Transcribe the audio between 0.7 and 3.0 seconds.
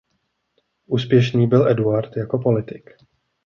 Úspěšný byl Eduard jako politik.